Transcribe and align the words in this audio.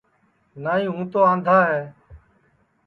نائی 0.63 0.85
ہوں 0.93 1.03
تو 1.11 1.19
آندھا 1.31 1.57
ہے 1.69 1.81